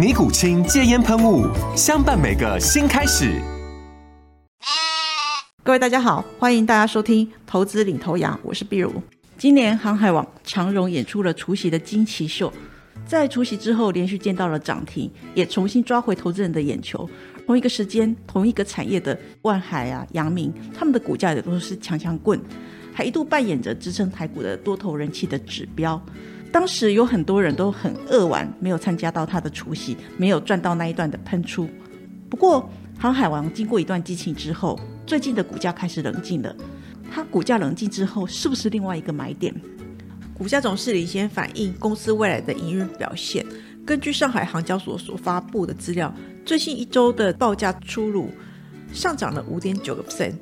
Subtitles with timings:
[0.00, 1.46] 尼古清戒烟喷雾，
[1.76, 3.38] 相伴每个新开始。
[5.62, 8.90] 各位大家好，欢迎大家收听《投资领头羊》，我是碧如。
[9.36, 12.50] 今年航海网长荣演出了除夕的惊奇秀，
[13.06, 17.06] 在除夕之后连续见到了涨停，也重新抓回投资人的眼球。
[17.46, 22.40] 同一个时间，同一个产业的万海啊、阳明，他们的股价也都是强强棍，
[22.94, 26.02] 还一度扮演着支撑台股的多头人气的指标。
[26.52, 31.68] 当时有很多人都很扼腕，没有参加到他的除夕，没有赚到那一段的喷出。
[32.28, 36.54] 不过，航海王经过一段激情之后，最近的股价开始冷静了。
[37.12, 39.54] 它股价冷静之后，是不是另外一个买点？
[40.34, 43.44] 股价总是领先反映公司未来的营运表现。
[43.84, 46.12] 根据上海航交所所发布的资料，
[46.44, 48.30] 最新一周的报价出炉
[48.92, 50.34] 上涨了五点九个 percent，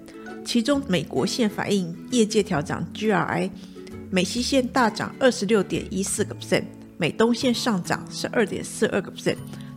[0.45, 3.51] 其中美国线反映业界调涨 GRI。
[4.11, 6.65] 美西线大涨二十六点一四个 percent，
[6.97, 9.37] 美东线上涨十二点四二个 percent，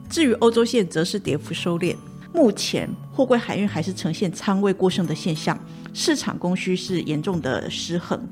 [0.09, 1.95] 至于欧洲线则是跌幅收敛。
[2.33, 5.59] 目前货柜海运还是呈现仓位过剩的现象，
[5.93, 8.25] 市场供需是严重的失衡。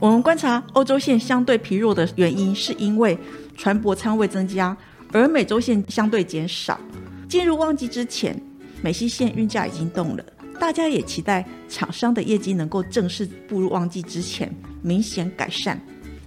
[0.00, 3.18] 我们观察欧洲线相对疲弱的原因，是因为
[3.54, 4.74] 船舶仓位增加，
[5.12, 6.80] 而美洲线相对减少。
[7.28, 8.40] 进入旺季之前，
[8.80, 10.24] 美西线运价已经动了。
[10.58, 14.52] 大家也期待厂商的业绩能够正式步入旺季之前
[14.82, 15.80] 明显改善。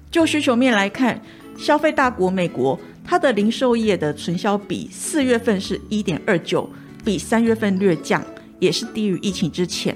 [0.09, 1.21] 就需求面来看，
[1.57, 6.69] 消费大国美国，它的零售业的存销比四月份是一点二九，
[7.03, 8.23] 比三月份略降，
[8.59, 9.95] 也是低于疫情之前。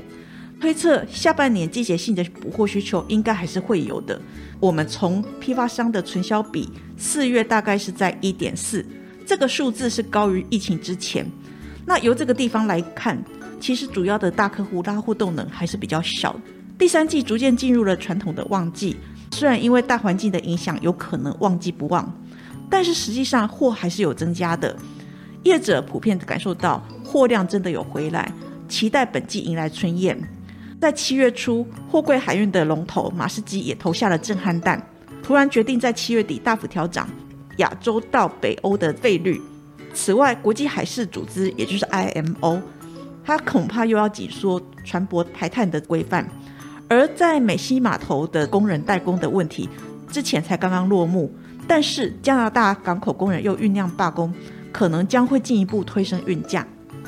[0.59, 4.19] 推测下半年季节性的补货需求应该还是会有的。
[4.59, 8.85] 我们从批发商的存销比四月大概是在一点四，
[9.25, 11.29] 这个数字是高于疫情之前。
[11.85, 13.21] 那由这个地方来看。
[13.59, 16.35] 其实主要的大客户拉货动能还是比较小。
[16.77, 18.95] 第三季逐渐进入了传统的旺季，
[19.31, 22.13] 虽然因为大环境的影响有可能旺季不旺，
[22.69, 24.75] 但是实际上货还是有增加的。
[25.43, 28.31] 业者普遍感受到货量真的有回来，
[28.67, 30.19] 期待本季迎来春宴。
[30.81, 34.79] 在七月初，货柜海运的龙头马士基也投下了震撼弹，
[35.23, 37.09] 突然决定在七月底大幅调涨
[37.57, 39.41] 亚洲到北欧的费率。
[39.93, 42.61] 此外，国际海事组织也就是 IMO。
[43.25, 46.29] 它恐怕又要紧缩船舶排碳的规范，
[46.87, 49.67] 而在美西码头的工人代工的问题
[50.11, 51.33] 之前才刚刚落幕，
[51.67, 54.31] 但是加拿大港口工人又酝酿罢工，
[54.71, 56.65] 可能将会进一步推升运价。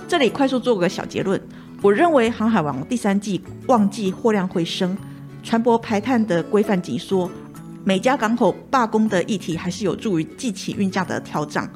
[0.07, 1.39] 这里快速做个小结论，
[1.83, 4.97] 我认为航海王第三季旺季货量回升，
[5.43, 7.29] 船舶排碳的规范紧缩，
[7.83, 11.69] 每家港口罢工的议题还是有助于记起运价的调整，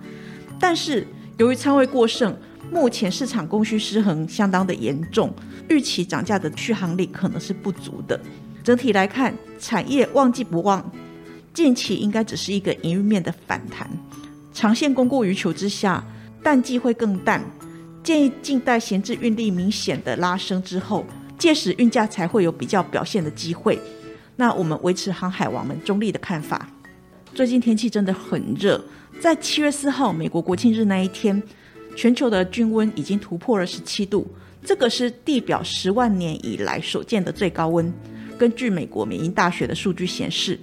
[0.59, 1.05] 但是
[1.37, 2.35] 由于仓位过剩。
[2.69, 5.33] 目前市场供需失衡相当的严重，
[5.69, 8.19] 预期涨价的续航力可能是不足的。
[8.63, 10.91] 整体来看，产业旺季不旺，
[11.53, 13.89] 近期应该只是一个营运面的反弹。
[14.53, 16.03] 长线供过于求之下，
[16.43, 17.43] 淡季会更淡。
[18.03, 21.05] 建议静待闲置运力明显的拉升之后，
[21.37, 23.79] 届时运价才会有比较表现的机会。
[24.35, 26.67] 那我们维持航海王们中立的看法。
[27.33, 28.83] 最近天气真的很热，
[29.19, 31.41] 在七月四号美国国庆日那一天。
[31.95, 34.27] 全球的均温已经突破了十七度，
[34.63, 37.91] 这个是地表十万年以来所见的最高温。
[38.37, 40.59] 根据美国缅因大学的数据显示，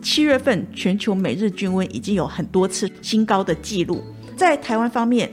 [0.00, 4.02] 七月份全球每日均温已经有很多次新高的记录。
[4.36, 5.30] 在台湾方面，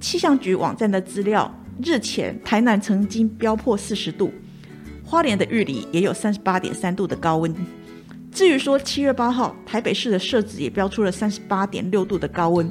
[0.00, 1.52] 气象局网站的资料，
[1.84, 4.32] 日前台南曾经飙破四十度，
[5.04, 7.54] 花莲的玉里也有三十八点三度的高温。
[8.32, 12.70] 至于说七月八号，台北市的设置也标出了三十八点六度的高温。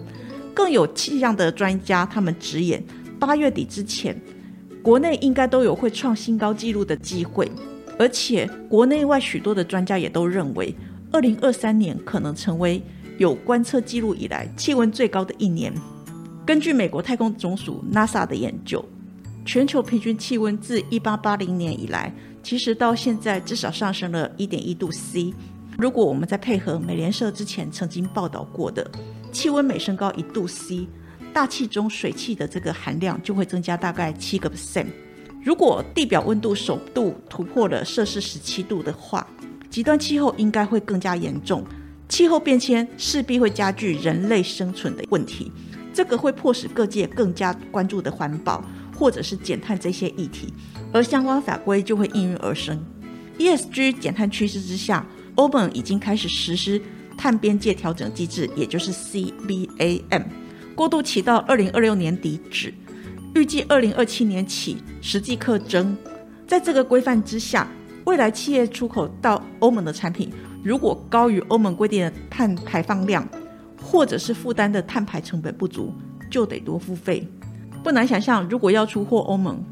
[0.56, 2.82] 更有气象的专家，他们直言，
[3.20, 4.20] 八月底之前，
[4.82, 7.52] 国内应该都有会创新高纪录的机会。
[8.00, 10.74] 而且，国内外许多的专家也都认为，
[11.12, 12.82] 二零二三年可能成为
[13.18, 15.74] 有观测记录以来气温最高的一年。
[16.46, 18.84] 根据美国太空总署 NASA 的研究，
[19.46, 22.14] 全球平均气温自一八八零年以来，
[22.44, 25.34] 其实到现在至少上升了一点一度 C。
[25.78, 28.90] 如果我们再配合美联社之前曾经报道过的，
[29.36, 30.88] 气温每升高一度 C，
[31.34, 34.86] 大气中水汽的这个含量就会增加大概七个 percent。
[35.44, 39.28] 如果地表温度首度突破了摄氏十七度的话，
[39.70, 41.66] 极端气候应该会更加严重。
[42.08, 45.52] 气候变迁势必会加剧人类生存的问题，
[45.94, 48.64] 这个会迫使各界更加关注的环保
[48.98, 50.54] 或者是减碳这些议题，
[50.94, 52.82] 而相关法规就会应运而生。
[53.38, 55.06] ESG 减碳趋势之下，
[55.36, 56.82] 欧盟已经开始实施
[57.18, 60.24] 碳边界调整机制，也就是 CBAM，
[60.76, 62.74] 过渡期到二零二六年底止，
[63.34, 65.96] 预计二零二七年起实际课征。
[66.48, 67.68] 在这个规范之下，
[68.06, 70.32] 未来企业出口到欧盟的产品。
[70.64, 73.28] 如果高于欧盟规定的碳排放量，
[73.82, 75.94] 或者是负担的碳排成本不足，
[76.30, 77.28] 就得多付费。
[77.84, 79.64] 不难想象，如果要出货欧盟，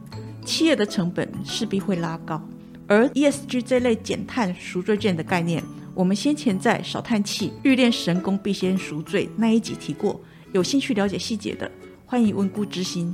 [0.45, 2.41] 企业的成本势必会拉高。
[2.85, 5.63] 而 ESG 这类减碳赎罪券的概念，
[5.95, 10.19] 我们先前在少叹气欲练神功必先赎罪那一集提过。
[10.51, 11.69] 有兴趣了解细节的，
[12.05, 13.13] 欢迎温故知新。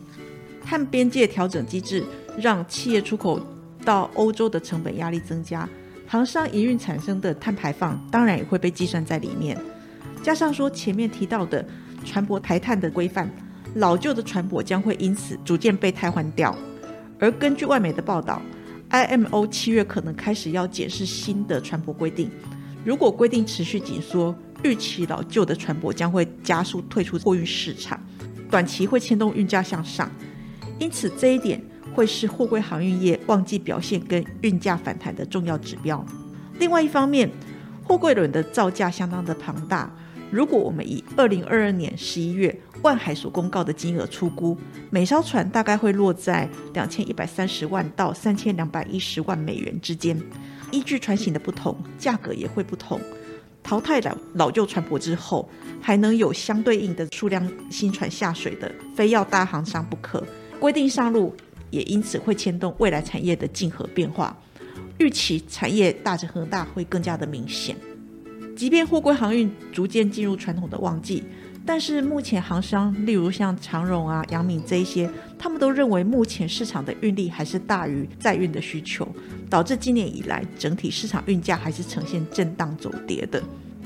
[0.63, 2.03] 碳边界调整机制
[2.37, 3.45] 让企业出口
[3.83, 5.67] 到欧洲的成本压力增加。
[6.07, 9.57] 航商营运产生的碳排放当然也会被计算在里面，
[10.23, 11.63] 加上说前面提到的
[12.05, 13.29] 船舶排碳的规范，
[13.75, 16.55] 老旧的船舶将会因此逐渐被汰换掉。
[17.19, 18.41] 而根据外媒的报道
[18.89, 22.31] ，IMO 七月可能开始要解释新的船舶规定，
[22.83, 27.99] 如果规定持续紧缩，预期老旧的船舶将会加速退出货运市场，
[28.49, 30.11] 短期会牵动运价向上。
[30.77, 31.61] 因此这一点。
[31.95, 36.05] 会是货柜航运业旺季表现跟运价反弹的重要指标。
[36.59, 37.29] 另外一方面，
[37.83, 39.91] 货柜轮的造价相当的庞大。
[40.31, 44.55] 如果我们以二零二二年十一月万海所公告的金额出估，
[44.91, 50.17] 每艘船大概会落在两千一百三十万到三千两百一十万美元之间。
[50.71, 52.99] 依据船型的不同，价格也会不同。
[53.61, 55.49] 淘汰了老旧船舶之后，
[55.81, 60.25] 还能有相对应的数量新船下水的，非要大航商不可。
[60.59, 61.35] 规定上路。
[61.71, 64.35] 也因此会牵动未来产业的竞合变化，
[64.97, 67.75] 预期产业大整合大会更加的明显。
[68.55, 71.23] 即便货柜航运逐渐进入传统的旺季，
[71.69, 75.07] 但是目前航商，例如像长荣啊、阳明这一些，
[75.37, 79.07] 他们都认为目前市场的运力还是大于载运的需求，
[79.51, 83.39] 导致今年以来整体市场运价还是呈现震荡走跌的。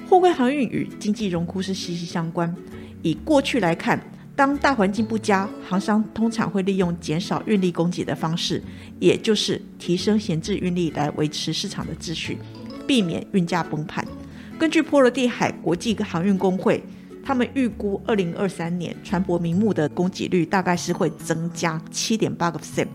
[0.07, 2.55] 货柜航运与经济荣枯是息息相关，
[3.01, 4.01] 以过去来看。
[4.33, 8.63] 当大环境不佳，航商通常会利用减少运力供给的方式，
[8.97, 12.37] 也就是提升闲置运力来维持市场的秩序，
[12.87, 14.07] 避免运价崩盘。
[14.57, 16.81] 根据波罗的海国际航运工会，
[17.25, 22.87] 他们预估二零二三年船舶名目的供给率大概是会增加七点八个 percent，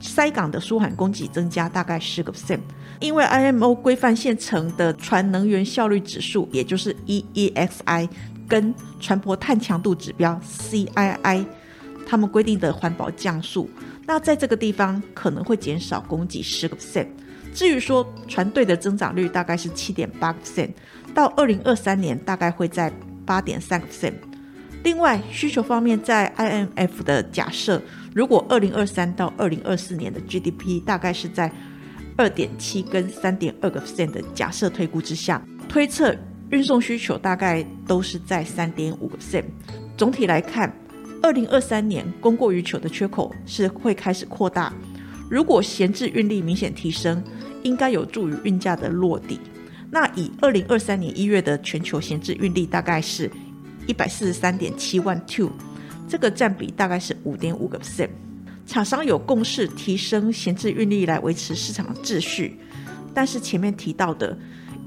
[0.00, 2.60] 塞港的舒缓供给增加大概十个 percent。
[3.00, 8.08] 因为 IMO 规范现成的船能源效率指数，也就是 EEXI。
[8.48, 11.44] 跟船舶碳强度指标 CII，
[12.06, 13.68] 他们规定的环保降速，
[14.06, 17.08] 那在这个地方可能会减少供给十个 percent。
[17.52, 20.70] 至于说船队的增长率大概是七点八 percent，
[21.12, 22.88] 到二零二三年大概会在
[23.26, 24.14] 八点三个 percent。
[24.84, 27.82] 另外需求方面，在 IMF 的假设，
[28.14, 31.50] 如果二零二三到二零二四年的 GDP 大概是在
[32.16, 36.16] 二点七跟三点二个 percent 的假设推估之下，推测。
[36.50, 39.42] 运送需求大概都是在三点五个 percent。
[39.96, 40.72] 总体来看，
[41.20, 44.72] 二零二三年供过于求的缺口是会开始扩大。
[45.28, 47.20] 如果闲置运力明显提升，
[47.64, 49.40] 应该有助于运价的落地。
[49.90, 53.30] 那以二零二三年一月的全球闲置运力大概是
[53.86, 55.50] 一百四十三点七万 two，
[56.08, 58.10] 这个占比大概是五点五个 percent。
[58.66, 62.58] 厂商有共识提升闲置运力来维持市场秩序，
[63.14, 64.36] 但是前面提到的。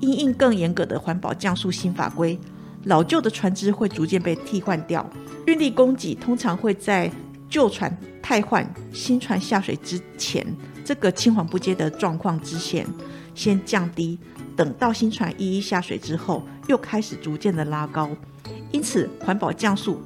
[0.02, 2.40] 因应更严格的环保降速新法规，
[2.86, 5.06] 老旧的船只会逐渐被替换掉。
[5.46, 7.12] 运力供给通常会在
[7.50, 10.48] 旧船汰换、新船下水之前，
[10.86, 12.88] 这个青黄不接的状况之前
[13.36, 14.18] 先降低，
[14.60, 18.10] 等到新船一一下水之后，又开始逐渐的拉高。
[18.74, 20.02] 因此，环保降速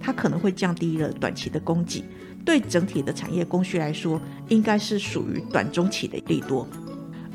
[0.00, 2.02] 它可能会降低了短期的供给，
[2.42, 4.18] 对整体的产业供需来说，
[4.48, 6.66] 应该是属于短中期的利多。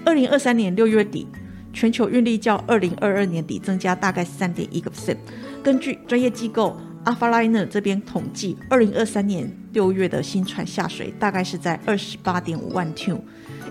[0.03, 1.27] 二零二三年六月底。
[1.73, 5.17] 全球运力较二零二二年底增加大概三点一个 percent。
[5.61, 13.13] 根据专业机构 Alphaliner 这边统计，二零二三年六月的新船下水大概是在二十八点五万 t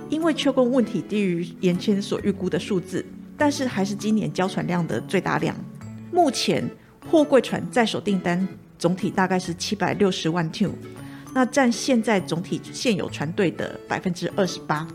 [0.09, 3.05] 因为缺工问题低于原先所预估的数字，
[3.37, 5.55] 但是还是今年交船量的最大量。
[6.13, 6.69] 目前
[7.11, 8.47] 货柜船在手订单
[8.79, 10.69] 总体大概是七百六十万 t
[11.35, 14.87] 那占现在总体现有船队的百分之二十八。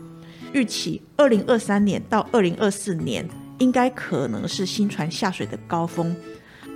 [0.52, 3.26] 预期二零二三年到二零二四年
[3.58, 6.14] 应该可能是新船下水的高峰。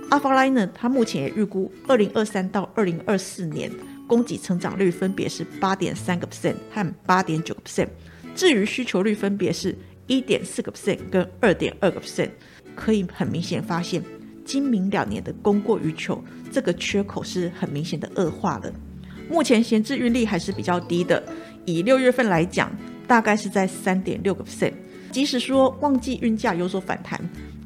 [0.09, 3.69] 阿法莱呢，它目前也预估二零二三到二零二四年
[4.07, 7.89] 供给成长率分别是八点三个 percent 和八点九个 percent，
[8.37, 9.75] 至于需求率分别是
[10.05, 12.29] 一点四个 percent 跟二点二个 percent，
[12.75, 14.01] 可以很明显发现，
[14.45, 18.71] 今明两年的供过于求这个缺口是很明显的恶化了。
[19.27, 21.21] 目前闲置运力还是比较低的，
[21.65, 22.71] 以六月份来讲。
[23.07, 24.73] 大概是在三点六个 percent。
[25.13, 27.17] 即使说旺季运价有所反弹，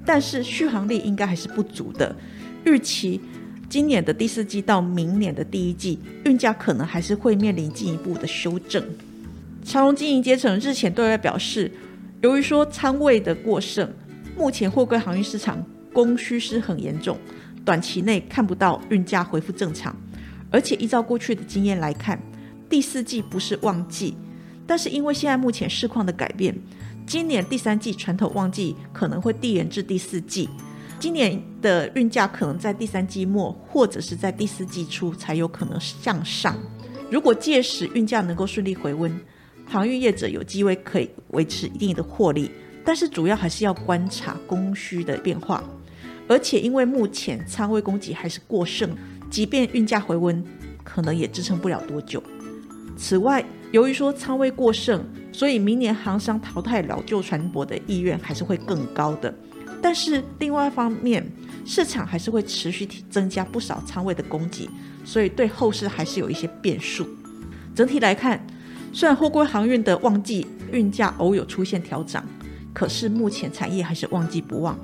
[0.05, 2.15] 但是续航力应该还是不足的。
[2.63, 3.19] 预期
[3.67, 8.85] 今年的第四季到明年的第一季运价可能还是会面临进一步的修正。
[9.63, 11.71] 长荣经营阶层日前对外表示，
[12.21, 13.89] 由于说仓位的过剩，
[14.35, 15.63] 目前货柜航运市场
[15.93, 17.17] 供需失衡严重，
[17.63, 19.95] 短期内看不到运价恢复正常。
[20.49, 22.19] 而且依照过去的经验来看，
[22.69, 24.15] 第四季不是旺季。
[24.67, 26.53] 但是因为现在目前市况的改变，
[27.05, 30.49] 今年第三季传统旺季可能会递延至第四季，
[30.99, 36.57] 今年的运价可能在第三季末或者是在第四季初才有可能向上。
[37.09, 39.13] 如果届时运价能够顺利回温，
[39.71, 42.51] 航运业者有机会可以维持一定的获利。
[42.83, 45.63] 但是主要还是要观察供需的变化，
[46.27, 48.89] 而且因为目前仓位供给还是过剩，
[49.29, 50.43] 即便运价回温，
[50.83, 52.21] 可能也支撑不了多久。
[52.97, 59.33] 此外，由于说仓位过剩，所以明年航商淘汰老旧船舶的意愿还是会更高的。
[59.81, 61.25] 但是另外一方面，
[61.65, 64.67] 市场还是会持续增加不少仓位的供给，
[65.05, 67.07] 所以对后市还是有一些变数。
[67.75, 68.45] 整体来看，
[68.93, 72.23] 虽然货柜航运的旺季运价偶有出现调涨，
[72.73, 74.77] 可是目前产业还是旺季不旺。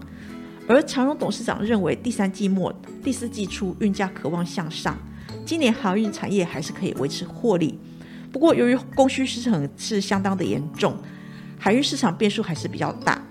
[0.67, 2.73] 而长荣董事长认为，第三季末、
[3.03, 4.97] 第四季初运价渴望向上，
[5.45, 7.77] 今年航运产业还是可以维持获利。
[8.31, 10.97] 不过，由于供需失衡是相当的严重，
[11.57, 13.21] 海运市场变数还是比较大，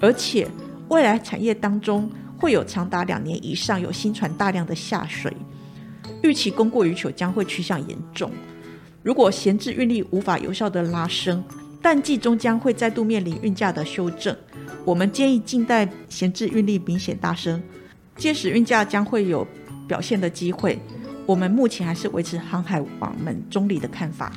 [0.00, 0.48] 而且
[0.88, 5.34] 未来产业当中会有长达两年以上有新船大量的下水，
[6.22, 8.30] 预期供过于求将会趋向严重。
[9.02, 11.42] 如果闲置运力无法有效的拉升，
[11.80, 14.36] 淡季终将会再度面临运价的修正。
[14.84, 17.62] 我们建议静待闲置运力明显大升，
[18.16, 19.46] 届时运价将会有
[19.86, 20.78] 表现的机会。
[21.24, 24.32] 我们目前还是维持航海王们中立的看法。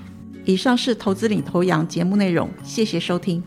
[0.46, 3.42] 以上是投资领头羊节目内容，谢谢收听。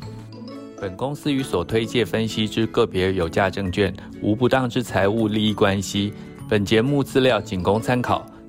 [0.81, 6.13] 本公司与所推介分析之个别有价证券无不当之财务利益关系。
[6.49, 8.27] 本节目资料仅供参考，